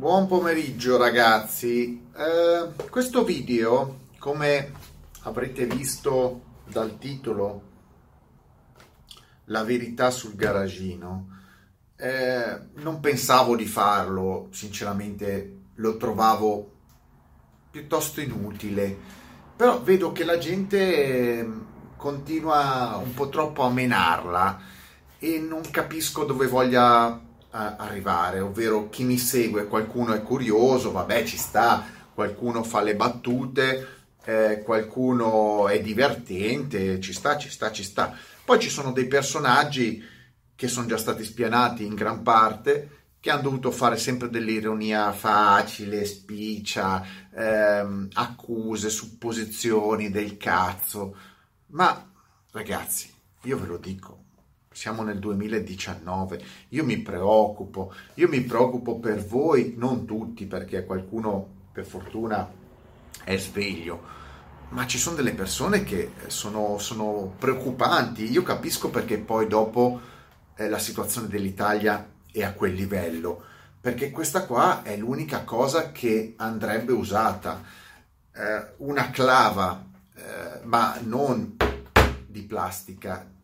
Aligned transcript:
Buon 0.00 0.26
pomeriggio 0.26 0.96
ragazzi, 0.96 2.06
eh, 2.16 2.88
questo 2.88 3.22
video 3.22 4.06
come 4.18 4.72
avrete 5.24 5.66
visto 5.66 6.40
dal 6.64 6.96
titolo 6.96 7.62
La 9.44 9.62
verità 9.62 10.10
sul 10.10 10.36
garagino 10.36 11.42
eh, 11.96 12.60
non 12.76 13.00
pensavo 13.00 13.54
di 13.54 13.66
farlo, 13.66 14.48
sinceramente 14.52 15.64
lo 15.74 15.98
trovavo 15.98 16.70
piuttosto 17.70 18.22
inutile, 18.22 18.96
però 19.54 19.82
vedo 19.82 20.12
che 20.12 20.24
la 20.24 20.38
gente 20.38 21.40
ehm, 21.40 21.66
continua 21.96 22.96
un 22.96 23.12
po' 23.12 23.28
troppo 23.28 23.64
a 23.64 23.70
menarla 23.70 24.60
e 25.18 25.38
non 25.40 25.60
capisco 25.70 26.24
dove 26.24 26.46
voglia 26.46 27.28
arrivare, 27.50 28.40
ovvero 28.40 28.88
chi 28.88 29.04
mi 29.04 29.18
segue, 29.18 29.66
qualcuno 29.66 30.12
è 30.12 30.22
curioso, 30.22 30.92
vabbè 30.92 31.24
ci 31.24 31.36
sta, 31.36 31.84
qualcuno 32.14 32.62
fa 32.62 32.82
le 32.82 32.94
battute, 32.94 33.88
eh, 34.24 34.62
qualcuno 34.64 35.68
è 35.68 35.80
divertente, 35.80 37.00
ci 37.00 37.12
sta, 37.12 37.36
ci 37.36 37.50
sta, 37.50 37.72
ci 37.72 37.82
sta. 37.82 38.14
Poi 38.44 38.60
ci 38.60 38.68
sono 38.68 38.92
dei 38.92 39.06
personaggi 39.06 40.02
che 40.54 40.68
sono 40.68 40.86
già 40.86 40.98
stati 40.98 41.24
spianati 41.24 41.84
in 41.84 41.94
gran 41.94 42.22
parte, 42.22 42.98
che 43.20 43.30
hanno 43.30 43.42
dovuto 43.42 43.70
fare 43.70 43.96
sempre 43.96 44.30
dell'ironia 44.30 45.12
facile, 45.12 46.04
spiccia, 46.04 47.04
ehm, 47.34 48.08
accuse, 48.14 48.88
supposizioni 48.88 50.10
del 50.10 50.36
cazzo. 50.36 51.16
Ma 51.68 52.10
ragazzi, 52.52 53.12
io 53.42 53.58
ve 53.58 53.66
lo 53.66 53.76
dico, 53.76 54.19
siamo 54.72 55.02
nel 55.02 55.18
2019, 55.18 56.42
io 56.68 56.84
mi 56.84 56.98
preoccupo, 56.98 57.92
io 58.14 58.28
mi 58.28 58.40
preoccupo 58.40 58.98
per 59.00 59.22
voi, 59.26 59.74
non 59.76 60.06
tutti, 60.06 60.46
perché 60.46 60.86
qualcuno 60.86 61.46
per 61.72 61.84
fortuna 61.84 62.48
è 63.24 63.36
sveglio, 63.36 64.00
ma 64.70 64.86
ci 64.86 64.96
sono 64.96 65.16
delle 65.16 65.34
persone 65.34 65.82
che 65.82 66.12
sono, 66.28 66.78
sono 66.78 67.34
preoccupanti, 67.36 68.30
io 68.30 68.42
capisco 68.42 68.90
perché 68.90 69.18
poi 69.18 69.48
dopo 69.48 70.00
eh, 70.54 70.68
la 70.68 70.78
situazione 70.78 71.26
dell'Italia 71.26 72.08
è 72.30 72.42
a 72.42 72.54
quel 72.54 72.72
livello, 72.72 73.42
perché 73.80 74.10
questa 74.10 74.46
qua 74.46 74.82
è 74.82 74.96
l'unica 74.96 75.42
cosa 75.42 75.90
che 75.90 76.34
andrebbe 76.36 76.92
usata, 76.92 77.60
eh, 78.32 78.74
una 78.78 79.10
clava, 79.10 79.84
eh, 80.14 80.60
ma 80.62 80.96
non 81.02 81.56
di 82.26 82.42
plastica, 82.44 83.38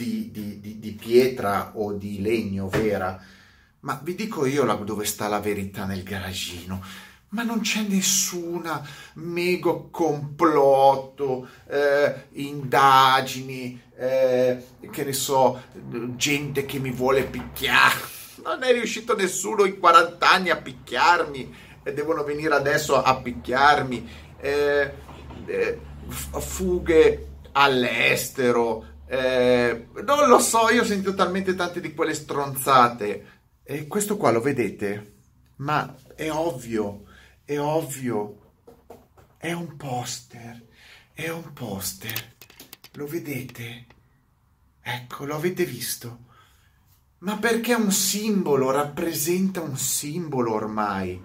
di, 0.00 0.30
di, 0.30 0.60
di, 0.60 0.78
di, 0.78 0.92
pietra 0.92 1.72
o 1.74 1.92
di 1.92 2.22
legno 2.22 2.68
vera. 2.68 3.22
Ma 3.80 4.00
vi 4.02 4.14
dico 4.14 4.46
io 4.46 4.64
la, 4.64 4.74
dove 4.74 5.04
sta 5.04 5.28
la 5.28 5.40
verità 5.40 5.84
nel 5.84 6.02
garagino. 6.02 6.82
Ma 7.30 7.42
non 7.42 7.60
c'è 7.60 7.82
nessuna 7.82 8.82
mega 9.14 9.72
complotto, 9.90 11.48
eh, 11.68 12.26
indagini, 12.32 13.80
eh, 13.96 14.64
che 14.90 15.04
ne 15.04 15.12
so, 15.12 15.62
gente 16.16 16.64
che 16.64 16.78
mi 16.78 16.90
vuole 16.90 17.24
picchiare. 17.24 18.00
Non 18.42 18.62
è 18.62 18.72
riuscito 18.72 19.14
nessuno 19.14 19.64
in 19.64 19.78
40 19.78 20.30
anni 20.30 20.48
a 20.48 20.56
picchiarmi 20.56 21.54
e 21.82 21.92
devono 21.92 22.24
venire 22.24 22.54
adesso 22.54 23.00
a 23.00 23.16
picchiarmi. 23.16 24.08
Eh, 24.40 24.92
eh 25.46 25.78
fughe 26.38 27.26
all'estero, 27.52 28.84
eh, 29.12 29.88
non 30.04 30.28
lo 30.28 30.38
so, 30.38 30.70
io 30.70 30.82
ho 30.82 30.84
sentito 30.84 31.14
talmente 31.14 31.56
tante 31.56 31.80
di 31.80 31.94
quelle 31.94 32.14
stronzate. 32.14 33.38
E 33.64 33.88
questo 33.88 34.16
qua 34.16 34.30
lo 34.30 34.40
vedete? 34.40 35.14
Ma 35.56 35.96
è 36.14 36.30
ovvio, 36.30 37.06
è 37.44 37.58
ovvio. 37.58 38.52
È 39.36 39.50
un 39.50 39.76
poster, 39.76 40.64
è 41.12 41.28
un 41.28 41.52
poster. 41.52 42.34
Lo 42.92 43.06
vedete? 43.08 43.86
Ecco, 44.80 45.24
lo 45.24 45.34
avete 45.34 45.64
visto? 45.64 46.26
Ma 47.18 47.36
perché 47.36 47.74
un 47.74 47.90
simbolo 47.90 48.70
rappresenta 48.70 49.60
un 49.60 49.76
simbolo 49.76 50.54
ormai? 50.54 51.20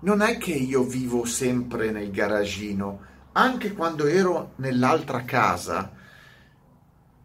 Non 0.00 0.20
è 0.20 0.36
che 0.36 0.52
io 0.52 0.82
vivo 0.82 1.24
sempre 1.26 1.92
nel 1.92 2.10
garagino, 2.10 3.02
anche 3.32 3.72
quando 3.72 4.06
ero 4.06 4.54
nell'altra 4.56 5.22
casa 5.22 6.02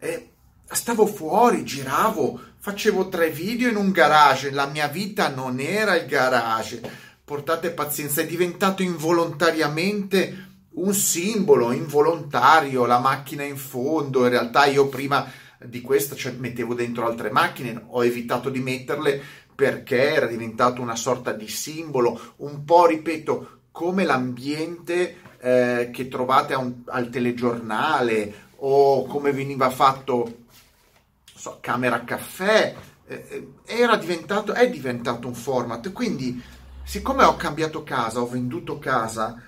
e 0.00 0.30
stavo 0.64 1.06
fuori, 1.06 1.62
giravo, 1.62 2.40
facevo 2.58 3.08
tre 3.08 3.30
video 3.30 3.68
in 3.68 3.76
un 3.76 3.90
garage, 3.92 4.50
la 4.50 4.66
mia 4.66 4.88
vita 4.88 5.28
non 5.28 5.60
era 5.60 5.94
il 5.94 6.06
garage. 6.06 6.80
Portate 7.22 7.70
pazienza, 7.70 8.22
è 8.22 8.26
diventato 8.26 8.82
involontariamente 8.82 10.48
un 10.72 10.94
simbolo 10.94 11.70
involontario, 11.72 12.86
la 12.86 12.98
macchina 12.98 13.44
in 13.44 13.56
fondo. 13.56 14.24
In 14.24 14.30
realtà 14.30 14.64
io 14.64 14.88
prima 14.88 15.30
di 15.62 15.80
questa 15.80 16.16
cioè, 16.16 16.32
mettevo 16.32 16.74
dentro 16.74 17.06
altre 17.06 17.30
macchine, 17.30 17.84
ho 17.88 18.04
evitato 18.04 18.48
di 18.48 18.60
metterle 18.60 19.22
perché 19.54 20.14
era 20.14 20.26
diventato 20.26 20.80
una 20.80 20.96
sorta 20.96 21.32
di 21.32 21.46
simbolo, 21.46 22.34
un 22.36 22.64
po' 22.64 22.86
ripeto, 22.86 23.58
come 23.70 24.04
l'ambiente 24.04 25.16
eh, 25.38 25.90
che 25.92 26.08
trovate 26.08 26.54
un, 26.54 26.82
al 26.86 27.10
telegiornale 27.10 28.48
o 28.62 29.04
come 29.06 29.32
veniva 29.32 29.70
fatto 29.70 30.44
so, 31.40 31.58
camera 31.60 32.04
caffè, 32.04 32.74
eh, 33.06 33.26
eh, 33.28 33.52
era 33.64 33.96
diventato, 33.96 34.52
è 34.52 34.68
diventato 34.68 35.26
un 35.26 35.34
format. 35.34 35.90
Quindi, 35.92 36.40
siccome 36.82 37.24
ho 37.24 37.36
cambiato 37.36 37.82
casa, 37.82 38.20
ho 38.20 38.28
venduto 38.28 38.78
casa 38.78 39.40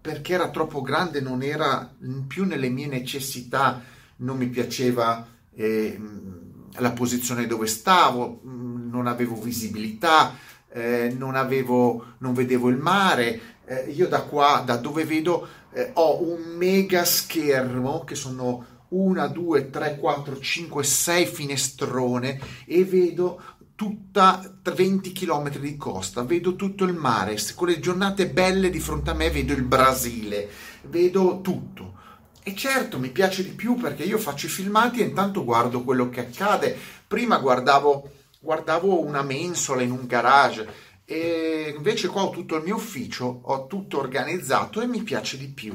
perché 0.00 0.34
era 0.34 0.50
troppo 0.50 0.82
grande, 0.82 1.20
non 1.20 1.42
era 1.42 1.90
più 2.26 2.44
nelle 2.44 2.68
mie 2.68 2.86
necessità, 2.86 3.82
non 4.16 4.36
mi 4.36 4.48
piaceva 4.48 5.26
eh, 5.54 6.00
la 6.72 6.92
posizione 6.92 7.46
dove 7.46 7.66
stavo, 7.66 8.40
non 8.44 9.06
avevo 9.06 9.34
visibilità, 9.34 10.34
eh, 10.70 11.14
non, 11.16 11.34
avevo, 11.34 12.14
non 12.18 12.34
vedevo 12.34 12.68
il 12.68 12.76
mare. 12.76 13.40
Eh, 13.64 13.90
io 13.90 14.08
da 14.08 14.22
qua, 14.22 14.62
da 14.64 14.76
dove 14.76 15.04
vedo, 15.04 15.46
eh, 15.72 15.90
ho 15.94 16.22
un 16.22 16.56
mega 16.56 17.04
schermo 17.04 18.04
che 18.04 18.14
sono 18.14 18.64
una, 18.88 19.26
due, 19.26 19.70
tre, 19.70 19.98
quattro, 19.98 20.38
cinque, 20.38 20.84
sei 20.84 21.26
finestrone 21.26 22.40
e 22.64 22.84
vedo 22.84 23.40
tutta 23.74 24.58
20 24.62 25.12
km 25.12 25.56
di 25.58 25.76
costa, 25.76 26.24
vedo 26.24 26.56
tutto 26.56 26.84
il 26.84 26.94
mare, 26.94 27.36
con 27.54 27.68
le 27.68 27.78
giornate 27.78 28.28
belle 28.28 28.70
di 28.70 28.80
fronte 28.80 29.10
a 29.10 29.14
me 29.14 29.30
vedo 29.30 29.52
il 29.52 29.62
Brasile, 29.62 30.48
vedo 30.88 31.40
tutto. 31.42 31.94
E 32.42 32.56
certo 32.56 32.98
mi 32.98 33.10
piace 33.10 33.44
di 33.44 33.50
più 33.50 33.74
perché 33.76 34.02
io 34.04 34.18
faccio 34.18 34.46
i 34.46 34.48
filmati 34.48 35.00
e 35.00 35.04
intanto 35.04 35.44
guardo 35.44 35.84
quello 35.84 36.08
che 36.08 36.20
accade. 36.20 36.76
Prima 37.06 37.38
guardavo, 37.38 38.10
guardavo 38.38 39.00
una 39.00 39.22
mensola 39.22 39.82
in 39.82 39.90
un 39.90 40.06
garage 40.06 40.86
e 41.04 41.72
invece 41.74 42.08
qua 42.08 42.24
ho 42.24 42.30
tutto 42.30 42.56
il 42.56 42.62
mio 42.62 42.76
ufficio, 42.76 43.40
ho 43.42 43.66
tutto 43.66 43.98
organizzato 43.98 44.80
e 44.80 44.86
mi 44.86 45.02
piace 45.02 45.38
di 45.38 45.48
più. 45.48 45.74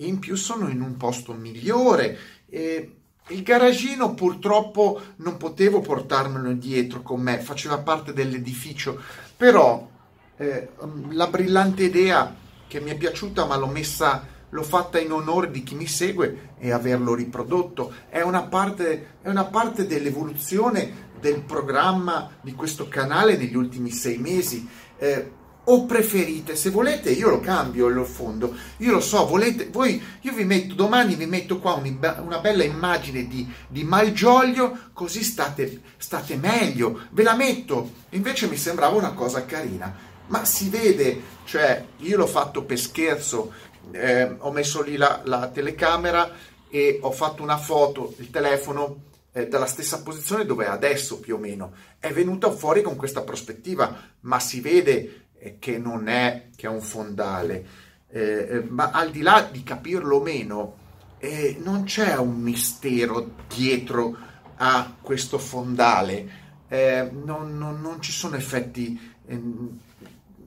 in 0.00 0.18
più 0.18 0.36
sono 0.36 0.68
in 0.68 0.80
un 0.80 0.96
posto 0.96 1.32
migliore. 1.32 2.18
E 2.48 2.92
il 3.28 3.42
garagino 3.42 4.14
purtroppo 4.14 5.00
non 5.16 5.36
potevo 5.38 5.80
portarmelo 5.80 6.52
dietro 6.52 7.02
con 7.02 7.20
me, 7.20 7.40
faceva 7.40 7.78
parte 7.78 8.12
dell'edificio, 8.12 9.00
però 9.36 9.88
eh, 10.36 10.68
la 11.10 11.26
brillante 11.26 11.84
idea 11.84 12.34
che 12.66 12.80
mi 12.80 12.90
è 12.90 12.96
piaciuta 12.96 13.46
ma 13.46 13.56
l'ho 13.56 13.66
messa 13.66 14.36
l'ho 14.50 14.62
fatta 14.62 14.98
in 14.98 15.12
onore 15.12 15.50
di 15.50 15.62
chi 15.62 15.74
mi 15.74 15.86
segue 15.86 16.52
e 16.58 16.70
averlo 16.70 17.14
riprodotto. 17.14 17.92
È 18.08 18.20
una 18.20 18.42
parte, 18.42 19.16
è 19.22 19.28
una 19.28 19.44
parte 19.44 19.86
dell'evoluzione 19.86 21.07
del 21.20 21.42
programma 21.42 22.30
di 22.40 22.54
questo 22.54 22.88
canale 22.88 23.36
negli 23.36 23.56
ultimi 23.56 23.90
sei 23.90 24.18
mesi. 24.18 24.68
Eh, 24.98 25.36
o 25.70 25.84
preferite, 25.84 26.56
se 26.56 26.70
volete 26.70 27.10
io 27.10 27.28
lo 27.28 27.40
cambio 27.40 27.88
lo 27.88 28.04
fondo, 28.04 28.54
io 28.78 28.92
lo 28.92 29.00
so, 29.00 29.26
volete, 29.26 29.68
voi, 29.70 30.02
io 30.22 30.32
vi 30.32 30.44
metto, 30.44 30.74
domani 30.74 31.14
vi 31.14 31.26
metto 31.26 31.58
qua 31.58 31.74
una 31.74 32.38
bella 32.38 32.64
immagine 32.64 33.26
di, 33.28 33.46
di 33.68 33.84
Malgioglio, 33.84 34.90
così 34.94 35.22
state, 35.22 35.82
state 35.98 36.36
meglio, 36.36 37.02
ve 37.10 37.22
la 37.22 37.34
metto, 37.34 37.90
invece 38.10 38.46
mi 38.46 38.56
sembrava 38.56 38.96
una 38.96 39.12
cosa 39.12 39.44
carina, 39.44 39.94
ma 40.28 40.44
si 40.46 40.70
vede, 40.70 41.20
cioè 41.44 41.84
io 41.98 42.16
l'ho 42.16 42.26
fatto 42.26 42.64
per 42.64 42.78
scherzo, 42.78 43.52
eh, 43.92 44.36
ho 44.38 44.50
messo 44.52 44.82
lì 44.82 44.96
la, 44.96 45.20
la, 45.24 45.48
telecamera 45.48 46.30
e 46.70 46.98
ho 47.02 47.10
fatto 47.10 47.42
una 47.42 47.58
foto, 47.58 48.14
il 48.18 48.30
telefono 48.30 49.06
eh, 49.38 49.46
dalla 49.46 49.66
stessa 49.66 50.02
posizione 50.02 50.44
dove 50.44 50.64
è 50.64 50.68
adesso 50.68 51.20
più 51.20 51.36
o 51.36 51.38
meno. 51.38 51.72
È 52.00 52.12
venuta 52.12 52.50
fuori 52.50 52.82
con 52.82 52.96
questa 52.96 53.22
prospettiva, 53.22 53.96
ma 54.20 54.40
si 54.40 54.60
vede 54.60 55.26
eh, 55.38 55.56
che 55.60 55.78
non 55.78 56.08
è 56.08 56.48
che 56.56 56.66
è 56.66 56.70
un 56.70 56.80
fondale. 56.80 57.86
Eh, 58.10 58.20
eh 58.20 58.64
ma 58.68 58.90
al 58.90 59.10
di 59.10 59.20
là 59.22 59.48
di 59.50 59.62
capirlo 59.62 60.16
o 60.16 60.22
meno, 60.22 60.76
eh, 61.18 61.56
non 61.62 61.84
c'è 61.84 62.16
un 62.16 62.40
mistero 62.40 63.34
dietro 63.54 64.16
a 64.56 64.92
questo 65.00 65.38
fondale. 65.38 66.46
Non, 66.68 67.56
non, 67.56 67.80
non, 67.80 68.02
ci 68.02 68.12
sono 68.12 68.36
effetti 68.36 69.14
ehm, 69.26 69.78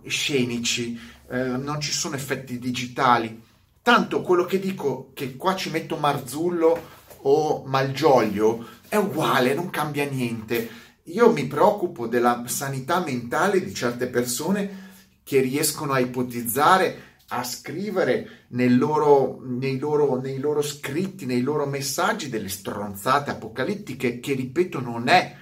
scenici, 0.06 1.00
eh, 1.30 1.44
non 1.44 1.82
ci 1.82 1.92
sono 1.92 2.16
effetti 2.16 2.60
digitali. 2.60 3.42
Tanto 3.82 4.22
quello 4.22 4.46
che 4.46 4.60
dico 4.60 5.10
che 5.16 5.36
qua 5.36 5.56
ci 5.56 5.72
metto 5.72 5.96
Marzullo 5.96 7.00
o 7.24 7.64
Malgioglio 7.66 8.66
è 8.88 8.96
uguale, 8.96 9.54
non 9.54 9.70
cambia 9.70 10.06
niente. 10.06 10.70
Io 11.06 11.32
mi 11.32 11.46
preoccupo 11.48 12.08
della 12.08 12.44
sanità 12.46 13.00
mentale 13.00 13.64
di 13.64 13.74
certe 13.74 14.08
persone 14.08 14.90
che 15.24 15.40
riescono 15.40 15.94
a 15.94 16.00
ipotizzare, 16.00 17.10
a 17.30 17.44
scrivere 17.44 18.46
loro, 18.50 19.40
nei, 19.44 19.80
loro, 19.80 20.20
nei 20.20 20.40
loro 20.40 20.62
scritti, 20.62 21.26
nei 21.26 21.42
loro 21.42 21.66
messaggi 21.66 22.30
delle 22.30 22.50
stronzate 22.50 23.32
apocalittiche 23.32 24.20
che, 24.20 24.34
ripeto, 24.34 24.80
non 24.80 25.08
è 25.08 25.36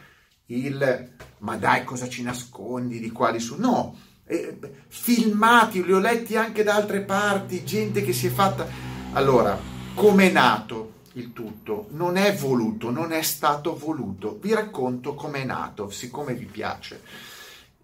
il 0.48 1.18
ma 1.40 1.56
dai 1.58 1.84
cosa 1.84 2.08
ci 2.08 2.24
nascondi 2.24 3.00
di 3.00 3.12
quali 3.12 3.40
su... 3.40 3.56
No, 3.58 3.98
eh, 4.26 4.58
filmati, 4.88 5.84
li 5.84 5.94
ho 5.94 6.00
letti 6.00 6.36
anche 6.36 6.64
da 6.64 6.76
altre 6.76 7.02
parti, 7.02 7.64
gente 7.64 8.04
che 8.04 8.14
si 8.14 8.28
è 8.28 8.30
fatta... 8.30 8.68
Allora, 9.14 9.58
come 9.94 10.30
è 10.30 10.32
nato 10.32 10.98
il 11.20 11.34
tutto? 11.34 11.88
Non 11.92 12.18
è 12.18 12.34
voluto, 12.36 12.90
non 12.90 13.12
è 13.12 13.22
stato 13.22 13.76
voluto. 13.76 14.40
Vi 14.42 14.54
racconto 14.54 15.14
come 15.14 15.42
è 15.42 15.46
nato, 15.46 15.90
siccome 15.90 16.34
vi 16.34 16.46
piace. 16.46 17.02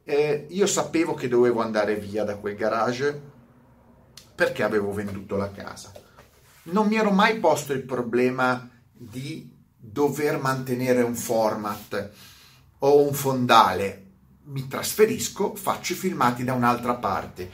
Eh, 0.03 0.47
io 0.49 0.67
sapevo 0.67 1.13
che 1.13 1.27
dovevo 1.27 1.61
andare 1.61 1.95
via 1.95 2.23
da 2.23 2.37
quel 2.37 2.55
garage 2.55 3.21
perché 4.35 4.63
avevo 4.63 4.91
venduto 4.91 5.35
la 5.35 5.51
casa. 5.51 5.91
Non 6.63 6.87
mi 6.87 6.95
ero 6.95 7.11
mai 7.11 7.39
posto 7.39 7.73
il 7.73 7.83
problema 7.83 8.69
di 8.91 9.51
dover 9.77 10.39
mantenere 10.39 11.01
un 11.01 11.15
format 11.15 12.11
o 12.79 13.01
un 13.01 13.13
fondale. 13.13 14.03
Mi 14.45 14.67
trasferisco, 14.67 15.55
faccio 15.55 15.93
i 15.93 15.95
filmati 15.95 16.43
da 16.43 16.53
un'altra 16.53 16.95
parte. 16.95 17.49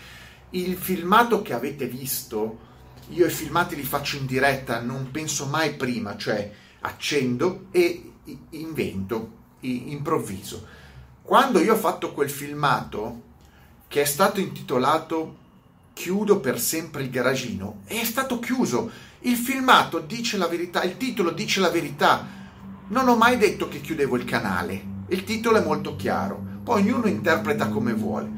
Il 0.52 0.76
filmato 0.76 1.42
che 1.42 1.54
avete 1.54 1.88
visto, 1.88 2.70
io 3.10 3.26
i 3.26 3.32
filmati 3.32 3.76
li 3.76 3.84
faccio 3.84 4.18
in 4.18 4.26
diretta, 4.26 4.80
non 4.80 5.10
penso 5.12 5.46
mai 5.48 5.74
prima, 5.76 6.16
cioè 6.18 6.52
accendo 6.82 7.66
e 7.72 8.12
invento, 8.52 9.32
improvviso. 9.62 10.66
Quando 11.22 11.60
io 11.60 11.74
ho 11.74 11.78
fatto 11.78 12.14
quel 12.14 12.30
filmato, 12.30 13.30
che 13.88 14.02
è 14.02 14.06
stato 14.06 14.40
intitolato 14.40 15.38
chiudo 15.94 16.40
per 16.40 16.60
sempre 16.60 17.04
il 17.04 17.10
garagino 17.10 17.82
è 17.86 18.04
stato 18.04 18.40
chiuso. 18.40 18.90
Il 19.20 19.36
filmato 19.36 20.00
dice 20.00 20.38
la 20.38 20.48
verità, 20.48 20.82
il 20.84 20.98
titolo 20.98 21.32
dice 21.32 21.60
la 21.60 21.70
verità. 21.70 22.26
Non 22.88 23.08
ho 23.08 23.16
mai 23.16 23.38
detto 23.38 23.68
che 23.68 23.82
chiudevo 23.82 24.16
il 24.16 24.26
canale. 24.26 24.84
Il 25.10 25.24
titolo 25.24 25.58
è 25.58 25.64
molto 25.64 25.96
chiaro. 25.96 26.42
Poi 26.64 26.82
ognuno 26.82 27.08
interpreta 27.08 27.68
come 27.68 27.94
vuole. 27.94 28.30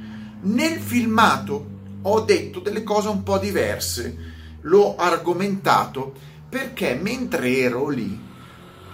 Nel 0.42 0.80
filmato 0.80 1.70
ho 2.02 2.20
detto 2.22 2.60
delle 2.60 2.84
cose 2.84 3.08
un 3.08 3.24
po' 3.24 3.38
diverse. 3.38 4.33
L'ho 4.64 4.96
argomentato 4.96 6.14
perché 6.50 6.96
mentre 6.96 7.58
ero 7.58 7.88
lì 7.90 8.32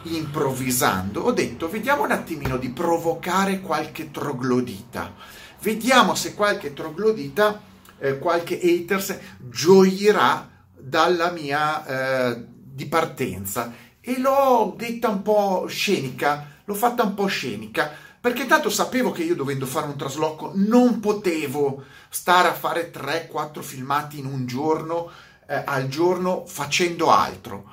improvvisando 0.03 1.21
ho 1.21 1.31
detto 1.31 1.67
vediamo 1.67 2.03
un 2.03 2.11
attimino 2.11 2.57
di 2.57 2.69
provocare 2.69 3.59
qualche 3.59 4.11
troglodita. 4.11 5.13
Vediamo 5.61 6.15
se 6.15 6.35
qualche 6.35 6.73
troglodita 6.73 7.61
eh, 7.99 8.17
qualche 8.17 8.59
haters 8.61 9.17
gioirà 9.49 10.49
dalla 10.77 11.31
mia 11.31 12.31
eh, 12.33 12.45
partenza 12.87 13.73
e 13.99 14.17
l'ho 14.19 14.73
detta 14.77 15.09
un 15.09 15.21
po' 15.21 15.65
scenica, 15.67 16.61
l'ho 16.63 16.73
fatta 16.73 17.03
un 17.03 17.13
po' 17.13 17.27
scenica 17.27 17.91
perché 18.21 18.45
tanto 18.45 18.69
sapevo 18.69 19.11
che 19.11 19.23
io 19.23 19.35
dovendo 19.35 19.65
fare 19.65 19.87
un 19.87 19.97
trasloco 19.97 20.51
non 20.55 20.99
potevo 20.99 21.83
stare 22.09 22.47
a 22.47 22.53
fare 22.53 22.91
3-4 22.91 23.61
filmati 23.61 24.19
in 24.19 24.25
un 24.25 24.45
giorno 24.45 25.09
eh, 25.49 25.63
al 25.65 25.87
giorno 25.87 26.45
facendo 26.45 27.09
altro. 27.09 27.71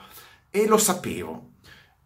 E 0.50 0.66
lo 0.66 0.78
sapevo. 0.78 1.50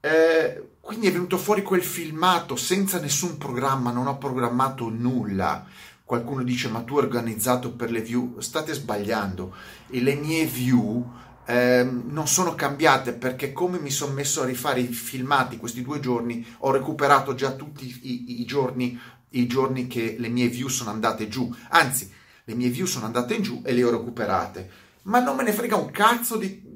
Eh, 0.01 0.71
quindi 0.81 1.07
è 1.07 1.13
venuto 1.13 1.39
fuori 1.39 1.63
quel 1.63 1.85
filmato 1.85 2.57
senza 2.57 2.99
nessun 2.99 3.39
programma, 3.39 3.93
non 3.93 4.09
ho 4.09 4.19
programmato 4.19 4.89
nulla. 4.89 5.65
Qualcuno 6.05 6.43
dice 6.43 6.69
ma 6.69 6.81
tu 6.81 6.99
hai 6.99 7.05
organizzato 7.05 7.73
per 7.73 7.93
le 7.93 8.01
view, 8.01 8.41
state 8.41 8.73
sbagliando. 8.73 9.55
E 9.89 10.01
le 10.01 10.15
mie 10.15 10.45
view 10.47 11.09
eh, 11.47 11.85
non 11.85 12.27
sono 12.27 12.55
cambiate 12.55 13.13
perché 13.13 13.53
come 13.53 13.79
mi 13.79 13.91
sono 13.91 14.13
messo 14.13 14.43
a 14.43 14.47
rifare 14.47 14.81
i 14.81 14.87
filmati 14.87 15.57
questi 15.57 15.83
due 15.83 15.99
giorni 15.99 16.47
ho 16.59 16.71
recuperato 16.71 17.35
già 17.35 17.53
tutti 17.53 17.87
i, 17.87 18.41
i, 18.41 18.45
giorni, 18.45 18.99
i 19.31 19.47
giorni 19.47 19.87
che 19.87 20.17
le 20.19 20.29
mie 20.29 20.49
view 20.49 20.69
sono 20.69 20.91
andate 20.91 21.29
giù, 21.29 21.53
anzi 21.71 22.11
le 22.45 22.55
mie 22.55 22.69
view 22.69 22.87
sono 22.87 23.07
andate 23.07 23.41
giù 23.41 23.63
e 23.65 23.73
le 23.73 23.83
ho 23.83 23.91
recuperate, 23.91 24.71
ma 25.03 25.21
non 25.21 25.37
me 25.37 25.43
ne 25.43 25.53
frega 25.53 25.77
un 25.77 25.91
cazzo 25.91 26.37
di 26.37 26.69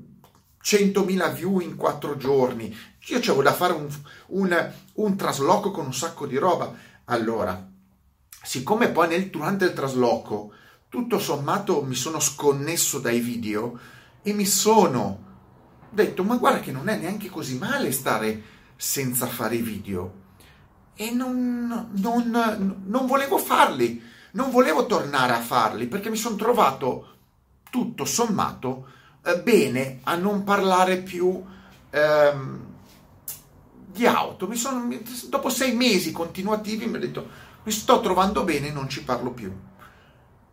100.000 0.63 1.35
view 1.35 1.61
in 1.61 1.77
quattro 1.77 2.17
giorni, 2.17 2.75
io 3.07 3.19
avevo 3.19 3.43
da 3.43 3.53
fare 3.53 3.73
un, 3.75 3.87
un, 4.29 4.73
un 4.95 5.17
trasloco 5.17 5.71
con 5.71 5.85
un 5.85 5.95
sacco 5.95 6.27
di 6.27 6.37
roba, 6.37 6.73
allora 7.05 7.73
siccome 8.43 8.91
poi 8.91 9.09
nel, 9.09 9.31
durante 9.31 9.65
il 9.65 9.73
trasloco 9.73 10.53
tutto 10.89 11.19
sommato 11.19 11.83
mi 11.83 11.95
sono 11.95 12.21
sconnesso 12.21 12.99
dai 12.99 13.19
video 13.19 13.79
e 14.23 14.33
mi 14.33 14.47
sono 14.47 15.23
detto 15.91 16.23
ma 16.23 16.37
guarda 16.37 16.61
che 16.61 16.71
non 16.71 16.89
è 16.89 16.97
neanche 16.97 17.29
così 17.29 17.59
male 17.59 17.91
stare 17.91 18.43
senza 18.77 19.27
fare 19.27 19.57
video. 19.57 20.23
E 20.95 21.11
non, 21.11 21.91
non, 21.95 22.83
non 22.87 23.07
volevo 23.07 23.39
farli, 23.39 24.01
non 24.33 24.51
volevo 24.51 24.87
tornare 24.87 25.33
a 25.33 25.41
farli 25.41 25.89
perché 25.89 26.11
mi 26.11 26.17
sono 26.17 26.37
trovato 26.37 27.14
tutto 27.75 28.05
sommato 28.05 28.87
eh, 29.25 29.41
bene 29.41 29.99
a 30.05 30.15
non 30.15 30.45
parlare 30.45 30.99
più 30.99 31.43
ehm, 31.91 32.67
di 33.87 34.07
auto. 34.07 34.47
Mi 34.47 34.55
sono, 34.55 34.97
dopo 35.29 35.49
sei 35.49 35.75
mesi 35.75 36.13
continuativi 36.13 36.87
mi 36.87 36.99
ho 36.99 37.01
detto 37.01 37.29
mi 37.65 37.73
sto 37.73 38.01
trovando 38.01 38.45
bene, 38.45 38.71
non 38.71 38.89
ci 38.89 39.03
parlo 39.03 39.33
più. 39.33 39.53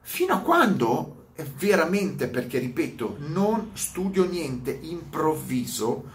Fino 0.01 0.33
a 0.33 0.39
quando, 0.39 1.27
veramente, 1.59 2.27
perché 2.27 2.57
ripeto, 2.57 3.17
non 3.19 3.69
studio 3.73 4.27
niente, 4.27 4.71
improvviso, 4.71 6.09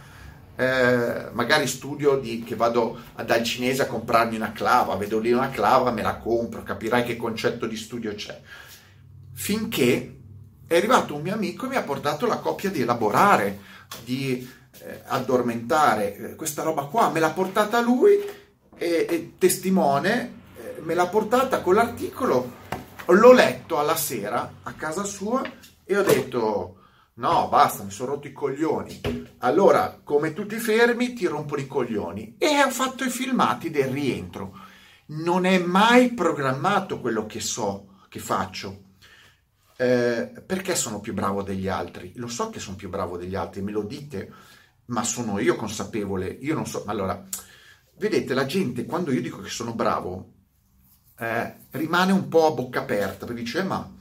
eh, 0.57 1.29
magari 1.35 1.69
studio 1.69 2.17
di, 2.17 2.43
che 2.43 2.57
vado 2.57 2.99
dal 3.25 3.45
cinese 3.45 3.83
a 3.83 3.87
comprarmi 3.87 4.35
una 4.35 4.51
clava, 4.51 4.97
vedo 4.97 5.21
lì 5.21 5.31
una 5.31 5.51
clava, 5.51 5.93
me 5.93 6.03
la 6.03 6.17
compro, 6.17 6.65
capirai 6.65 7.05
che 7.05 7.15
concetto 7.15 7.67
di 7.67 7.77
studio 7.77 8.13
c'è. 8.13 8.41
Finché 9.35 10.16
è 10.67 10.77
arrivato 10.77 11.15
un 11.15 11.23
mio 11.23 11.35
amico 11.35 11.67
e 11.67 11.69
mi 11.69 11.77
ha 11.77 11.83
portato 11.83 12.27
la 12.27 12.39
copia 12.39 12.71
di 12.71 12.83
elaborare, 12.83 13.59
di 14.05 14.49
eh, 14.81 15.03
addormentare, 15.07 16.17
eh, 16.17 16.35
questa 16.35 16.63
roba 16.63 16.85
qua, 16.85 17.11
me 17.11 17.21
l'ha 17.21 17.31
portata 17.31 17.81
lui 17.81 18.15
e, 18.77 19.07
e 19.09 19.33
testimone 19.39 20.37
me 20.87 20.95
l'ha 20.95 21.09
portata 21.09 21.61
con 21.61 21.75
l'articolo, 21.75 22.53
l'ho 23.07 23.33
letto 23.33 23.79
alla 23.79 23.97
sera 23.97 24.53
a 24.63 24.73
casa 24.73 25.05
sua 25.05 25.43
e 25.85 25.97
ho 25.97 26.03
detto 26.03 26.77
no, 27.15 27.49
basta, 27.49 27.83
mi 27.83 27.91
sono 27.91 28.13
rotto 28.13 28.29
i 28.29 28.33
coglioni. 28.33 29.01
Allora, 29.39 30.01
come 30.03 30.33
tutti 30.33 30.57
fermi, 30.59 31.13
ti 31.13 31.27
rompo 31.27 31.57
i 31.57 31.67
coglioni. 31.67 32.37
E 32.39 32.63
ho 32.63 32.71
fatto 32.71 33.05
i 33.05 33.11
filmati 33.11 33.71
del 33.71 33.89
rientro. 33.89 34.59
Non 35.07 35.45
è 35.45 35.59
mai 35.59 36.13
programmato 36.13 37.01
quello 37.01 37.27
che 37.27 37.41
so, 37.41 37.99
che 38.09 38.19
faccio. 38.19 38.85
Eh, 39.79 40.43
perché 40.47 40.75
sono 40.75 41.01
più 41.01 41.13
bravo 41.13 41.43
degli 41.43 41.69
altri? 41.69 42.13
Lo 42.17 42.29
so 42.29 42.49
che 42.51 42.61
sono 42.61 42.77
più 42.77 42.89
bravo 42.89 43.19
degli 43.19 43.35
altri, 43.35 43.61
me 43.61 43.73
lo 43.73 43.83
dite, 43.83 44.33
ma 44.87 45.03
sono 45.05 45.39
io 45.39 45.57
consapevole. 45.57 46.27
Io 46.29 46.55
non 46.55 46.67
so. 46.67 46.85
Allora, 46.87 47.23
vedete, 47.99 48.35
la 48.35 48.47
gente, 48.47 48.87
quando 48.87 49.13
io 49.13 49.21
dico 49.21 49.41
che 49.41 49.51
sono 49.51 49.75
bravo, 49.75 50.33
eh, 51.19 51.55
rimane 51.71 52.13
un 52.13 52.29
po' 52.29 52.47
a 52.47 52.53
bocca 52.53 52.81
aperta, 52.81 53.27
perché 53.27 53.43
dice, 53.43 53.61
eh, 53.61 53.65
ma 53.65 53.95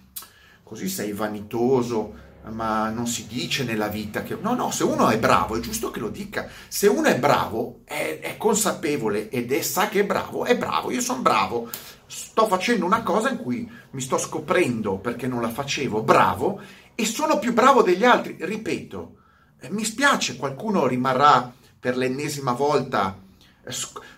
così 0.63 0.87
sei 0.87 1.11
vanitoso, 1.11 2.23
ma 2.51 2.89
non 2.89 3.07
si 3.07 3.27
dice 3.27 3.63
nella 3.63 3.87
vita 3.87 4.23
che... 4.23 4.37
No, 4.39 4.53
no, 4.53 4.71
se 4.71 4.83
uno 4.83 5.09
è 5.09 5.17
bravo 5.17 5.55
è 5.55 5.59
giusto 5.59 5.91
che 5.91 5.99
lo 5.99 6.09
dica. 6.09 6.47
Se 6.67 6.87
uno 6.87 7.07
è 7.07 7.17
bravo, 7.17 7.81
è, 7.85 8.19
è 8.21 8.37
consapevole 8.37 9.29
ed 9.29 9.51
è, 9.51 9.61
sa 9.61 9.87
che 9.87 10.01
è 10.01 10.05
bravo, 10.05 10.45
è 10.45 10.57
bravo. 10.57 10.91
Io 10.91 11.01
sono 11.01 11.21
bravo, 11.21 11.69
sto 12.05 12.47
facendo 12.47 12.85
una 12.85 13.03
cosa 13.03 13.29
in 13.29 13.37
cui 13.37 13.69
mi 13.91 14.01
sto 14.01 14.17
scoprendo 14.17 14.97
perché 14.97 15.27
non 15.27 15.41
la 15.41 15.49
facevo, 15.49 16.03
bravo, 16.03 16.61
e 16.93 17.05
sono 17.05 17.39
più 17.39 17.53
bravo 17.53 17.81
degli 17.81 18.03
altri. 18.03 18.37
Ripeto, 18.39 19.15
eh, 19.61 19.69
mi 19.71 19.83
spiace, 19.83 20.37
qualcuno 20.37 20.87
rimarrà 20.87 21.53
per 21.79 21.97
l'ennesima 21.97 22.53
volta 22.53 23.19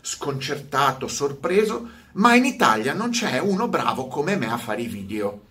sconcertato, 0.01 1.07
sorpreso, 1.07 1.89
ma 2.13 2.35
in 2.35 2.45
Italia 2.45 2.93
non 2.93 3.11
c'è 3.11 3.39
uno 3.39 3.67
bravo 3.67 4.07
come 4.07 4.35
me 4.35 4.51
a 4.51 4.57
fare 4.57 4.81
i 4.81 4.87
video. 4.87 5.41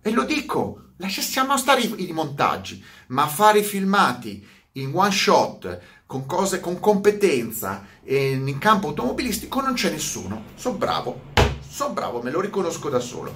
E 0.00 0.10
lo 0.10 0.24
dico, 0.24 0.90
lasciamo 1.02 1.56
stare 1.58 1.82
i, 1.82 2.08
i 2.08 2.12
montaggi, 2.12 2.82
ma 3.08 3.26
fare 3.26 3.58
i 3.58 3.64
filmati 3.64 4.46
in 4.72 4.92
one 4.94 5.10
shot, 5.10 5.80
con 6.06 6.24
cose 6.26 6.60
con 6.60 6.78
competenza, 6.78 7.84
in 8.04 8.56
campo 8.58 8.88
automobilistico 8.88 9.60
non 9.60 9.74
c'è 9.74 9.90
nessuno. 9.90 10.44
Sono 10.54 10.76
bravo, 10.76 11.20
sono 11.66 11.92
bravo, 11.92 12.22
me 12.22 12.30
lo 12.30 12.40
riconosco 12.40 12.88
da 12.88 13.00
solo. 13.00 13.34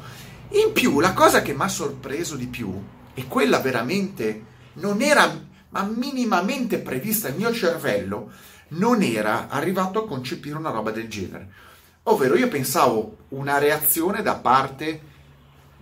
In 0.51 0.73
più, 0.73 1.01
la 1.01 1.13
cosa 1.13 1.43
che 1.43 1.53
mi 1.53 1.63
ha 1.63 1.69
sorpreso 1.69 2.37
di 2.37 2.47
più, 2.47 2.73
e 3.15 3.27
quella 3.27 3.59
veramente 3.59 4.45
non 4.75 5.03
era 5.03 5.45
ma 5.71 5.83
minimamente 5.83 6.79
prevista, 6.79 7.29
il 7.29 7.37
mio 7.37 7.53
cervello 7.53 8.31
non 8.69 9.03
era 9.03 9.49
arrivato 9.49 9.99
a 9.99 10.07
concepire 10.07 10.57
una 10.57 10.71
roba 10.71 10.91
del 10.91 11.09
genere. 11.09 11.49
Ovvero 12.05 12.37
io 12.37 12.49
pensavo 12.49 13.17
una 13.31 13.59
reazione 13.59 14.23
da 14.23 14.37
parte 14.37 15.15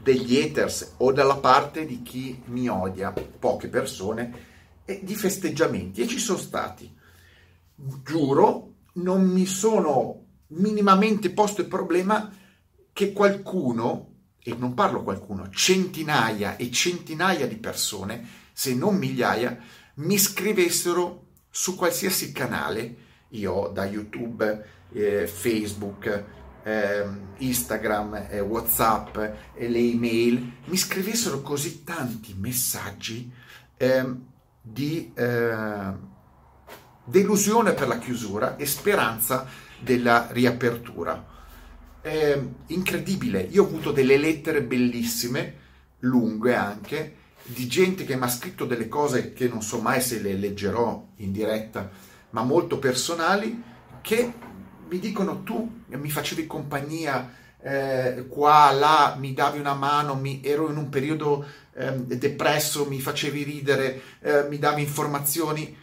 degli 0.04 0.36
haters 0.36 0.96
o 0.98 1.12
dalla 1.12 1.38
parte 1.38 1.86
di 1.86 2.02
chi 2.02 2.42
mi 2.46 2.68
odia, 2.68 3.10
poche 3.12 3.68
persone, 3.68 4.52
e 4.84 5.00
di 5.02 5.14
festeggiamenti 5.14 6.02
e 6.02 6.06
ci 6.06 6.18
sono 6.18 6.38
stati. 6.38 6.94
Giuro, 7.74 8.74
non 8.94 9.24
mi 9.24 9.46
sono 9.46 10.26
minimamente 10.48 11.30
posto 11.30 11.62
il 11.62 11.68
problema 11.68 12.30
che 12.92 13.12
qualcuno, 13.12 14.10
e 14.42 14.54
non 14.54 14.74
parlo 14.74 15.02
qualcuno, 15.02 15.48
centinaia 15.48 16.56
e 16.56 16.70
centinaia 16.70 17.48
di 17.48 17.56
persone, 17.56 18.28
se 18.52 18.74
non 18.74 18.96
migliaia, 18.96 19.58
mi 19.94 20.18
scrivessero 20.18 21.28
su 21.48 21.76
qualsiasi 21.76 22.30
canale, 22.30 22.96
io 23.30 23.70
da 23.72 23.86
YouTube, 23.86 24.64
eh, 24.92 25.26
Facebook, 25.26 26.24
Instagram, 27.38 28.26
eh, 28.30 28.40
Whatsapp, 28.40 29.16
le 29.16 29.78
email, 29.78 30.52
mi 30.64 30.76
scrivessero 30.76 31.42
così 31.42 31.84
tanti 31.84 32.34
messaggi 32.38 33.30
ehm, 33.76 34.26
di 34.62 35.12
eh, 35.14 35.92
delusione 37.04 37.72
per 37.72 37.88
la 37.88 37.98
chiusura 37.98 38.56
e 38.56 38.64
speranza 38.64 39.46
della 39.78 40.28
riapertura. 40.30 41.32
È 42.00 42.38
incredibile, 42.68 43.40
io 43.40 43.64
ho 43.64 43.66
avuto 43.66 43.92
delle 43.92 44.16
lettere 44.16 44.62
bellissime, 44.62 45.62
lunghe 46.00 46.54
anche, 46.54 47.16
di 47.42 47.66
gente 47.66 48.04
che 48.04 48.16
mi 48.16 48.24
ha 48.24 48.28
scritto 48.28 48.64
delle 48.64 48.88
cose 48.88 49.34
che 49.34 49.48
non 49.48 49.60
so 49.60 49.80
mai 49.80 50.00
se 50.00 50.20
le 50.20 50.34
leggerò 50.34 51.08
in 51.16 51.32
diretta, 51.32 51.90
ma 52.30 52.42
molto 52.42 52.78
personali, 52.78 53.62
che 54.00 54.32
mi 54.88 54.98
dicono 54.98 55.42
tu 55.42 55.82
mi 55.88 56.10
facevi 56.10 56.46
compagnia 56.46 57.42
eh, 57.64 58.26
qua, 58.28 58.70
là, 58.72 59.16
mi 59.18 59.32
davi 59.32 59.58
una 59.58 59.72
mano, 59.72 60.14
mi, 60.14 60.40
ero 60.44 60.70
in 60.70 60.76
un 60.76 60.90
periodo 60.90 61.46
eh, 61.72 61.92
depresso, 61.92 62.84
mi 62.84 63.00
facevi 63.00 63.42
ridere, 63.42 64.02
eh, 64.20 64.46
mi 64.50 64.58
davi 64.58 64.82
informazioni, 64.82 65.74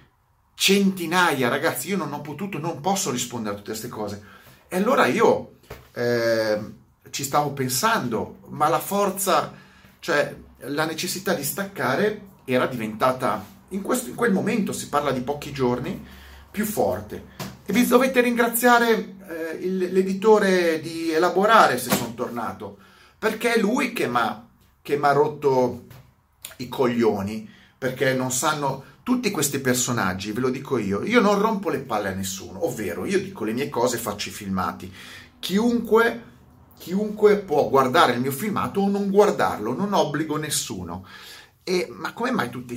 centinaia, 0.53 1.49
ragazzi, 1.49 1.89
io 1.89 1.97
non 1.97 2.13
ho 2.13 2.21
potuto, 2.21 2.59
non 2.59 2.81
posso 2.81 3.09
rispondere 3.09 3.55
a 3.55 3.57
tutte 3.57 3.71
queste 3.71 3.87
cose. 3.87 4.23
E 4.67 4.75
allora 4.75 5.07
io 5.07 5.53
ehm, 5.93 6.75
ci 7.09 7.23
stavo 7.23 7.51
pensando, 7.51 8.37
ma 8.49 8.69
la 8.69 8.79
forza, 8.79 9.51
cioè 9.97 10.35
la 10.59 10.85
necessità 10.85 11.33
di 11.33 11.43
staccare 11.43 12.27
era 12.45 12.67
diventata, 12.67 13.43
in, 13.69 13.81
questo, 13.81 14.09
in 14.09 14.15
quel 14.15 14.31
momento, 14.31 14.71
si 14.71 14.87
parla 14.87 15.11
di 15.11 15.21
pochi 15.21 15.51
giorni, 15.51 16.05
più 16.51 16.65
forte. 16.65 17.50
E 17.65 17.73
vi 17.73 17.85
dovete 17.85 18.21
ringraziare 18.21 19.15
eh, 19.27 19.57
il, 19.61 19.77
l'editore 19.91 20.79
di 20.81 21.11
Elaborare 21.11 21.77
se 21.77 21.89
sono 21.89 22.13
tornato, 22.13 22.77
perché 23.17 23.53
è 23.53 23.59
lui 23.59 23.93
che 23.93 24.07
mi 24.07 24.17
ha 24.17 25.11
rotto 25.11 25.85
i 26.57 26.67
coglioni, 26.67 27.49
perché 27.77 28.13
non 28.13 28.31
sanno 28.31 28.83
tutti 29.03 29.31
questi 29.31 29.59
personaggi, 29.59 30.31
ve 30.31 30.41
lo 30.41 30.49
dico 30.49 30.77
io, 30.77 31.03
io 31.03 31.19
non 31.19 31.39
rompo 31.39 31.69
le 31.69 31.79
palle 31.79 32.09
a 32.09 32.13
nessuno, 32.13 32.65
ovvero 32.65 33.05
io 33.05 33.19
dico 33.19 33.43
le 33.43 33.53
mie 33.53 33.69
cose, 33.69 33.97
faccio 33.97 34.29
i 34.29 34.31
filmati. 34.31 34.91
Chiunque 35.39 36.29
chiunque 36.81 37.37
può 37.37 37.69
guardare 37.69 38.13
il 38.13 38.21
mio 38.21 38.31
filmato 38.31 38.81
o 38.81 38.89
non 38.89 39.11
guardarlo, 39.11 39.75
non 39.75 39.93
obbligo 39.93 40.37
nessuno. 40.37 41.05
E, 41.63 41.87
ma 41.91 42.11
come 42.13 42.31
mai 42.31 42.49
tutti 42.49 42.75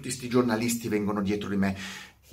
questi 0.00 0.28
giornalisti 0.28 0.86
vengono 0.86 1.20
dietro 1.20 1.48
di 1.48 1.56
me? 1.56 1.76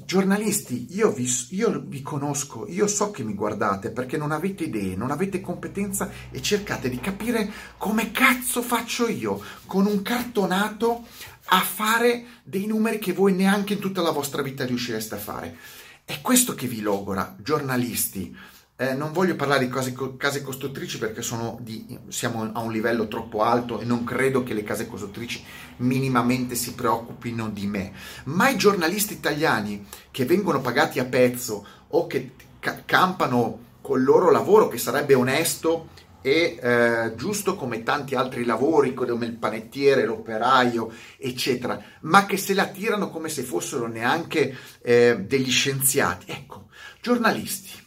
Giornalisti, 0.05 0.87
io 0.91 1.11
vi, 1.11 1.27
io 1.49 1.83
vi, 1.85 2.01
conosco, 2.01 2.67
io 2.67 2.87
so 2.87 3.09
che 3.09 3.23
mi 3.23 3.33
guardate 3.33 3.89
perché 3.89 4.15
non 4.15 4.31
avete 4.31 4.65
idee, 4.65 4.95
non 4.95 5.09
avete 5.09 5.41
competenza 5.41 6.09
e 6.29 6.41
cercate 6.41 6.87
di 6.87 6.99
capire 6.99 7.51
come 7.77 8.11
cazzo 8.11 8.61
faccio 8.61 9.07
io 9.07 9.41
con 9.65 9.87
un 9.87 10.03
cartonato 10.03 11.03
a 11.45 11.61
fare 11.61 12.25
dei 12.43 12.67
numeri 12.67 12.99
che 12.99 13.13
voi 13.13 13.33
neanche 13.33 13.73
in 13.73 13.79
tutta 13.79 14.01
la 14.01 14.11
vostra 14.11 14.41
vita 14.41 14.65
riuscireste 14.65 15.15
a 15.15 15.19
fare. 15.19 15.57
È 16.05 16.21
questo 16.21 16.53
che 16.53 16.67
vi 16.67 16.81
logora, 16.81 17.35
giornalisti. 17.39 18.35
Eh, 18.79 18.93
non 18.93 19.11
voglio 19.11 19.35
parlare 19.35 19.65
di 19.65 19.71
case, 19.71 19.95
case 20.17 20.43
costruttrici 20.43 20.99
perché 20.99 21.23
di, 21.61 21.97
siamo 22.09 22.51
a 22.53 22.59
un 22.59 22.71
livello 22.71 23.07
troppo 23.07 23.41
alto 23.41 23.79
e 23.79 23.85
non 23.85 24.03
credo 24.03 24.43
che 24.43 24.53
le 24.53 24.61
case 24.61 24.85
costruttrici 24.85 25.43
minimamente 25.77 26.53
si 26.53 26.75
preoccupino 26.75 27.49
di 27.49 27.65
me, 27.65 27.91
ma 28.25 28.49
i 28.49 28.55
giornalisti 28.55 29.13
italiani 29.13 29.87
che 30.11 30.25
vengono 30.25 30.61
pagati 30.61 30.99
a 30.99 31.05
pezzo 31.05 31.65
o 31.87 32.05
che 32.05 32.33
ca- 32.59 32.83
campano 32.85 33.65
col 33.81 34.03
loro 34.03 34.29
lavoro 34.29 34.67
che 34.67 34.77
sarebbe 34.77 35.15
onesto 35.15 35.87
e 36.21 36.59
eh, 36.61 37.13
giusto 37.15 37.55
come 37.55 37.81
tanti 37.81 38.13
altri 38.13 38.45
lavori 38.45 38.93
come 38.93 39.25
il 39.25 39.37
panettiere, 39.37 40.05
l'operaio, 40.05 40.91
eccetera, 41.17 41.81
ma 42.01 42.27
che 42.27 42.37
se 42.37 42.53
la 42.53 42.67
tirano 42.67 43.09
come 43.09 43.29
se 43.29 43.41
fossero 43.41 43.87
neanche 43.87 44.55
eh, 44.83 45.17
degli 45.25 45.49
scienziati. 45.49 46.25
Ecco, 46.29 46.67
giornalisti 47.01 47.85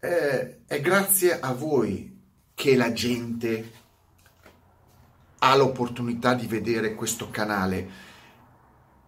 eh, 0.00 0.64
è 0.66 0.80
grazie 0.80 1.38
a 1.40 1.52
voi 1.52 2.16
che 2.54 2.76
la 2.76 2.92
gente 2.92 3.72
ha 5.38 5.56
l'opportunità 5.56 6.34
di 6.34 6.46
vedere 6.46 6.94
questo 6.94 7.30
canale. 7.30 8.06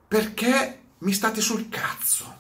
Perché 0.07 0.79
mi 0.99 1.13
state 1.13 1.41
sul 1.41 1.69
cazzo. 1.69 2.39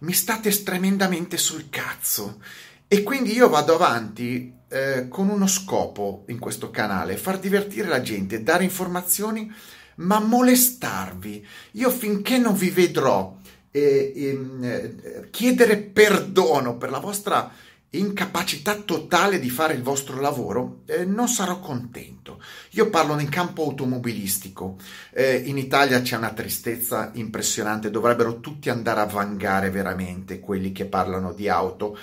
Mi 0.00 0.12
state 0.12 0.62
tremendamente 0.62 1.36
sul 1.36 1.68
cazzo. 1.68 2.40
E 2.88 3.02
quindi 3.02 3.32
io 3.32 3.48
vado 3.48 3.74
avanti 3.74 4.54
eh, 4.68 5.08
con 5.08 5.28
uno 5.28 5.46
scopo 5.46 6.24
in 6.28 6.38
questo 6.38 6.70
canale 6.70 7.16
far 7.16 7.38
divertire 7.38 7.88
la 7.88 8.00
gente 8.00 8.42
dare 8.42 8.64
informazioni 8.64 9.52
ma 9.96 10.18
molestarvi. 10.18 11.46
Io 11.72 11.90
finché 11.90 12.38
non 12.38 12.54
vi 12.54 12.70
vedrò 12.70 13.36
eh, 13.70 14.12
eh, 14.14 15.28
chiedere 15.30 15.76
perdono 15.76 16.76
per 16.76 16.90
la 16.90 16.98
vostra 16.98 17.52
incapacità 17.92 18.76
totale 18.76 19.40
di 19.40 19.50
fare 19.50 19.74
il 19.74 19.82
vostro 19.82 20.20
lavoro, 20.20 20.82
eh, 20.86 21.04
non 21.04 21.28
sarò 21.28 21.58
contento. 21.58 22.40
Io 22.70 22.88
parlo 22.88 23.18
in 23.18 23.28
campo 23.28 23.64
automobilistico. 23.64 24.76
Eh, 25.12 25.42
in 25.46 25.58
Italia 25.58 26.00
c'è 26.00 26.16
una 26.16 26.32
tristezza 26.32 27.10
impressionante, 27.14 27.90
dovrebbero 27.90 28.38
tutti 28.38 28.70
andare 28.70 29.00
a 29.00 29.06
vangare 29.06 29.70
veramente 29.70 30.38
quelli 30.38 30.70
che 30.70 30.84
parlano 30.84 31.32
di 31.32 31.48
auto. 31.48 31.98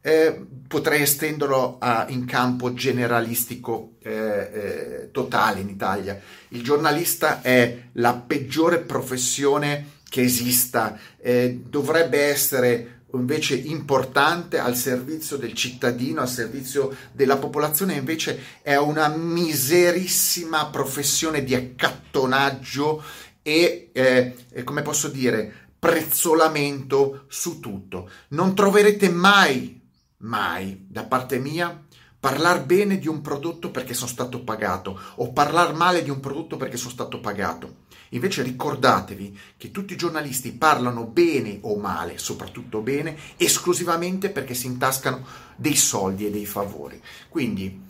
Eh, 0.00 0.46
potrei 0.66 1.02
estenderlo 1.02 1.76
a, 1.78 2.06
in 2.08 2.24
campo 2.24 2.72
generalistico 2.72 3.94
eh, 4.02 4.10
eh, 4.10 5.08
totale 5.10 5.60
in 5.60 5.68
Italia. 5.68 6.20
Il 6.48 6.62
giornalista 6.62 7.40
è 7.40 7.88
la 7.92 8.14
peggiore 8.14 8.78
professione 8.78 10.00
che 10.12 10.22
esista, 10.22 10.98
eh, 11.20 11.62
dovrebbe 11.66 12.20
essere 12.20 12.91
invece 13.14 13.54
importante 13.54 14.58
al 14.58 14.76
servizio 14.76 15.36
del 15.36 15.54
cittadino, 15.54 16.20
al 16.20 16.28
servizio 16.28 16.94
della 17.12 17.36
popolazione, 17.36 17.94
invece 17.94 18.38
è 18.62 18.76
una 18.76 19.08
miserissima 19.08 20.66
professione 20.66 21.44
di 21.44 21.54
accattonaggio 21.54 23.02
e, 23.42 23.90
eh, 23.92 24.34
come 24.64 24.82
posso 24.82 25.08
dire, 25.08 25.52
prezzolamento 25.78 27.24
su 27.28 27.58
tutto. 27.60 28.08
Non 28.28 28.54
troverete 28.54 29.08
mai, 29.08 29.80
mai 30.18 30.86
da 30.88 31.04
parte 31.04 31.38
mia 31.38 31.84
parlare 32.22 32.60
bene 32.60 33.00
di 33.00 33.08
un 33.08 33.20
prodotto 33.20 33.72
perché 33.72 33.94
sono 33.94 34.08
stato 34.08 34.44
pagato 34.44 34.96
o 35.16 35.32
parlare 35.32 35.72
male 35.72 36.04
di 36.04 36.08
un 36.08 36.20
prodotto 36.20 36.56
perché 36.56 36.76
sono 36.76 36.92
stato 36.92 37.18
pagato. 37.18 37.78
Invece 38.10 38.44
ricordatevi 38.44 39.36
che 39.56 39.72
tutti 39.72 39.94
i 39.94 39.96
giornalisti 39.96 40.52
parlano 40.52 41.02
bene 41.02 41.58
o 41.62 41.76
male, 41.78 42.18
soprattutto 42.18 42.78
bene, 42.78 43.16
esclusivamente 43.36 44.30
perché 44.30 44.54
si 44.54 44.68
intascano 44.68 45.26
dei 45.56 45.74
soldi 45.74 46.24
e 46.24 46.30
dei 46.30 46.46
favori. 46.46 47.02
Quindi 47.28 47.86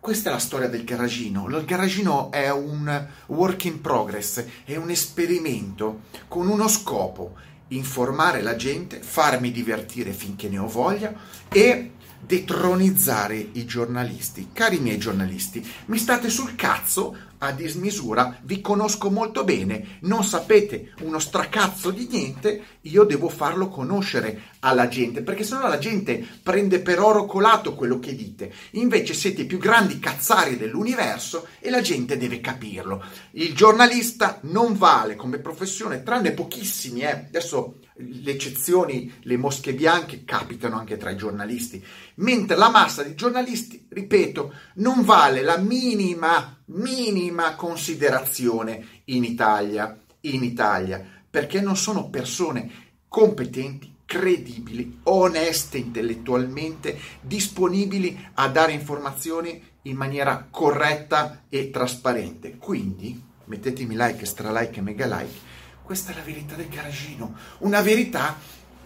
questa 0.00 0.30
è 0.30 0.32
la 0.32 0.40
storia 0.40 0.66
del 0.66 0.82
garagino. 0.82 1.46
Il 1.46 1.64
garagino 1.64 2.32
è 2.32 2.50
un 2.50 3.06
work 3.26 3.66
in 3.66 3.80
progress, 3.80 4.44
è 4.64 4.74
un 4.74 4.90
esperimento 4.90 6.00
con 6.26 6.48
uno 6.48 6.66
scopo, 6.66 7.36
informare 7.68 8.42
la 8.42 8.56
gente, 8.56 9.00
farmi 9.00 9.52
divertire 9.52 10.12
finché 10.12 10.48
ne 10.48 10.58
ho 10.58 10.66
voglia 10.66 11.14
e 11.48 11.92
detronizzare 12.26 13.36
i 13.52 13.64
giornalisti. 13.64 14.48
Cari 14.52 14.78
miei 14.80 14.98
giornalisti, 14.98 15.64
mi 15.86 15.98
state 15.98 16.28
sul 16.28 16.56
cazzo 16.56 17.16
a 17.38 17.52
dismisura, 17.52 18.38
vi 18.42 18.60
conosco 18.60 19.10
molto 19.10 19.44
bene, 19.44 19.98
non 20.00 20.24
sapete 20.24 20.92
uno 21.00 21.18
stracazzo 21.18 21.90
di 21.90 22.06
niente, 22.10 22.78
io 22.82 23.04
devo 23.04 23.28
farlo 23.28 23.68
conoscere 23.68 24.54
alla 24.60 24.88
gente, 24.88 25.22
perché 25.22 25.44
sennò 25.44 25.68
la 25.68 25.78
gente 25.78 26.24
prende 26.42 26.80
per 26.80 27.00
oro 27.00 27.26
colato 27.26 27.74
quello 27.74 27.98
che 27.98 28.14
dite. 28.14 28.52
Invece 28.72 29.14
siete 29.14 29.42
i 29.42 29.46
più 29.46 29.58
grandi 29.58 29.98
cazzari 29.98 30.56
dell'universo 30.56 31.46
e 31.60 31.70
la 31.70 31.80
gente 31.80 32.16
deve 32.16 32.40
capirlo. 32.40 33.04
Il 33.32 33.54
giornalista 33.54 34.38
non 34.42 34.76
vale 34.76 35.16
come 35.16 35.38
professione, 35.38 36.02
tranne 36.02 36.32
pochissimi, 36.32 37.00
eh. 37.00 37.26
adesso 37.28 37.80
le 37.98 38.32
eccezioni, 38.32 39.12
le 39.22 39.36
mosche 39.36 39.72
bianche 39.72 40.24
capitano 40.24 40.78
anche 40.78 40.96
tra 40.96 41.10
i 41.10 41.16
giornalisti, 41.16 41.82
mentre 42.16 42.56
la 42.56 42.68
massa 42.68 43.02
di 43.02 43.14
giornalisti, 43.14 43.86
ripeto, 43.88 44.52
non 44.76 45.02
vale 45.02 45.42
la 45.42 45.56
minima, 45.56 46.58
minima 46.66 47.54
considerazione 47.54 49.02
in 49.04 49.24
Italia, 49.24 49.98
in 50.20 50.44
Italia, 50.44 51.04
perché 51.28 51.60
non 51.60 51.76
sono 51.76 52.08
persone 52.08 52.70
competenti, 53.08 53.94
credibili, 54.04 55.00
oneste 55.04 55.78
intellettualmente, 55.78 56.98
disponibili 57.20 58.28
a 58.34 58.48
dare 58.48 58.72
informazioni 58.72 59.62
in 59.82 59.96
maniera 59.96 60.46
corretta 60.50 61.44
e 61.48 61.70
trasparente. 61.70 62.56
Quindi 62.56 63.20
mettetemi 63.44 63.94
like, 63.96 64.24
stralike 64.24 64.78
e 64.78 64.82
mega 64.82 65.06
like 65.06 65.54
questa 65.86 66.10
è 66.10 66.16
la 66.16 66.22
verità 66.22 66.56
del 66.56 66.68
garagino, 66.68 67.36
una 67.58 67.80
verità 67.80 68.36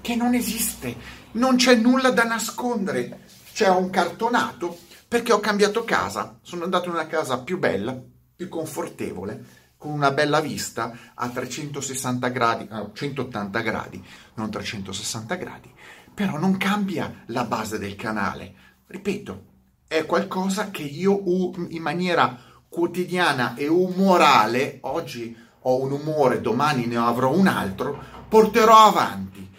che 0.03 0.15
non 0.17 0.35
esiste, 0.35 0.95
non 1.33 1.57
c'è 1.57 1.75
nulla 1.75 2.11
da 2.11 2.25
nascondere. 2.25 3.21
C'è 3.55 3.69
un 3.69 3.89
cartonato 3.89 4.81
perché 5.11 5.33
ho 5.33 5.41
cambiato 5.41 5.83
casa, 5.83 6.39
sono 6.41 6.63
andato 6.63 6.87
in 6.87 6.95
una 6.95 7.09
casa 7.09 7.41
più 7.41 7.59
bella, 7.59 8.01
più 8.37 8.49
confortevole, 8.49 9.45
con 9.77 9.91
una 9.91 10.13
bella 10.13 10.39
vista 10.41 10.97
a 11.15 11.29
360 11.29 12.29
gradi, 12.29 12.69
no, 12.71 12.93
180 12.95 13.59
gradi, 13.59 14.05
non 14.35 14.53
360 14.53 15.35
gradi, 15.35 15.69
però 16.15 16.39
non 16.39 16.57
cambia 16.57 17.25
la 17.27 17.43
base 17.43 17.81
del 17.81 17.97
canale. 17.97 18.55
Ripeto, 18.87 19.47
è 19.89 20.07
qualcosa 20.07 20.71
che 20.71 20.85
io 20.85 21.21
in 21.71 21.83
maniera 21.83 22.39
quotidiana 22.69 23.57
e 23.57 23.67
umorale 23.67 24.79
oggi 24.83 25.37
ho 25.63 25.83
un 25.83 25.91
umore, 25.91 26.41
domani 26.41 26.87
ne 26.87 26.99
avrò 26.99 27.35
un 27.35 27.49
altro, 27.49 28.01
porterò 28.29 28.87
avanti. 28.87 29.51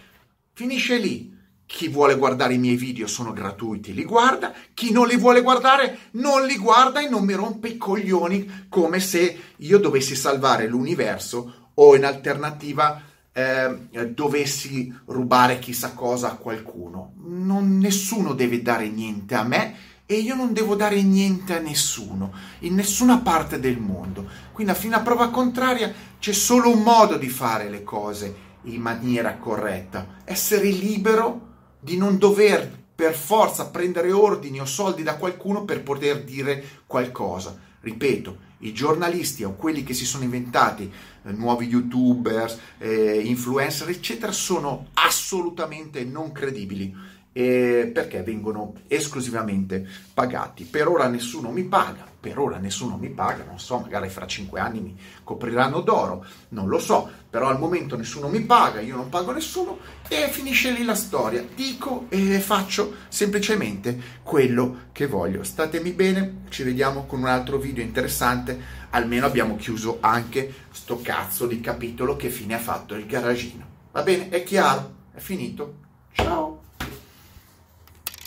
Finisce 0.54 0.98
lì. 0.98 1.31
Chi 1.74 1.88
vuole 1.88 2.18
guardare 2.18 2.56
i 2.56 2.58
miei 2.58 2.76
video 2.76 3.08
sono 3.08 3.32
gratuiti, 3.32 3.94
li 3.94 4.04
guarda, 4.04 4.54
chi 4.74 4.92
non 4.92 5.08
li 5.08 5.16
vuole 5.16 5.42
guardare 5.42 5.98
non 6.12 6.46
li 6.46 6.58
guarda 6.58 7.00
e 7.00 7.08
non 7.08 7.24
mi 7.24 7.34
rompe 7.34 7.70
i 7.70 7.78
coglioni 7.78 8.66
come 8.68 9.00
se 9.00 9.40
io 9.56 9.80
dovessi 9.80 10.14
salvare 10.14 10.68
l'universo 10.68 11.70
o 11.74 11.96
in 11.96 12.04
alternativa 12.04 13.02
eh, 13.32 13.90
dovessi 14.14 14.94
rubare 15.06 15.60
chissà 15.60 15.94
cosa 15.94 16.32
a 16.32 16.36
qualcuno. 16.36 17.14
Non, 17.26 17.78
nessuno 17.78 18.34
deve 18.34 18.62
dare 18.62 18.90
niente 18.90 19.34
a 19.34 19.44
me 19.44 19.76
e 20.06 20.16
io 20.16 20.36
non 20.36 20.52
devo 20.52 20.76
dare 20.76 21.02
niente 21.02 21.56
a 21.56 21.62
nessuno, 21.62 22.34
in 22.60 22.76
nessuna 22.76 23.20
parte 23.20 23.62
del 23.62 23.80
mondo. 23.80 24.30
Quindi, 24.52 24.74
a 24.74 24.76
fine 24.76 24.96
a 24.96 25.00
prova 25.00 25.30
contraria, 25.30 25.92
c'è 26.20 26.34
solo 26.34 26.70
un 26.70 26.84
modo 26.84 27.16
di 27.16 27.30
fare 27.30 27.70
le 27.70 27.82
cose 27.82 28.36
in 28.64 28.82
maniera 28.82 29.38
corretta: 29.38 30.18
essere 30.26 30.70
libero 30.70 31.48
di 31.82 31.98
non 31.98 32.18
dover 32.18 32.80
per 32.94 33.14
forza 33.16 33.70
prendere 33.70 34.12
ordini 34.12 34.62
o 34.62 34.66
soldi 34.66 35.02
da 35.02 35.18
qualcuno 35.18 35.66
per 35.66 35.82
poter 35.82 36.24
dire 36.24 36.64
qualcosa. 36.86 37.60
Ripeto, 37.82 38.50
i 38.60 38.74
giornalisti 38.74 39.44
o 39.44 39.56
quelli 39.56 39.84
che 39.84 39.96
si 39.96 40.06
sono 40.06 40.24
inventati 40.24 40.84
eh, 41.24 41.32
nuovi 41.32 41.68
youtuber, 41.68 42.56
eh, 42.78 43.20
influencer, 43.26 43.90
eccetera, 43.90 44.32
sono 44.32 44.90
assolutamente 44.94 46.04
non 46.04 46.32
credibili 46.32 46.96
eh, 47.34 47.90
perché 47.94 48.24
vengono 48.24 48.74
esclusivamente 48.88 49.88
pagati. 50.14 50.64
Per 50.66 50.88
ora 50.88 51.08
nessuno 51.08 51.52
mi 51.52 51.64
paga, 51.64 52.06
per 52.20 52.38
ora 52.38 52.58
nessuno 52.58 52.98
mi 52.98 53.10
paga, 53.10 53.44
non 53.46 53.60
so, 53.60 53.80
magari 53.80 54.10
fra 54.10 54.28
cinque 54.28 54.60
anni 54.60 54.80
mi 54.80 54.98
copriranno 55.24 55.82
d'oro, 55.82 56.26
non 56.50 56.68
lo 56.68 56.80
so, 56.80 57.10
però 57.30 57.48
al 57.48 57.60
momento 57.60 57.96
nessuno 57.96 58.28
mi 58.28 58.42
paga, 58.42 58.82
io 58.82 58.96
non 58.96 59.10
pago 59.10 59.32
nessuno 59.32 59.80
e 60.08 60.28
finisce 60.30 60.72
lì 60.72 60.84
la 60.84 60.96
storia. 60.96 61.44
Dico 61.56 62.06
e 62.10 62.40
faccio 62.40 62.94
semplicemente 63.08 64.00
quello 64.24 64.90
che 64.92 65.08
voglio. 65.08 65.44
Statemi 65.44 65.92
bene, 65.92 66.44
ci 66.50 66.64
vediamo 66.64 67.06
con 67.06 67.20
un 67.20 67.28
altro 67.28 67.58
video 67.58 67.84
interessante, 67.84 68.60
almeno 68.92 69.26
abbiamo 69.26 69.56
chiuso 69.56 69.98
anche 70.02 70.54
sto 70.72 71.00
cazzo 71.02 71.48
di 71.48 71.62
capitolo 71.62 72.16
che 72.16 72.30
fine 72.30 72.56
ha 72.56 72.60
fatto 72.60 72.96
il 72.96 73.06
garagino. 73.06 73.66
Va 73.92 74.04
bene, 74.04 74.30
è 74.30 74.44
chiaro, 74.44 74.94
è 75.14 75.20
finito. 75.20 75.76
Ciao! 76.14 76.41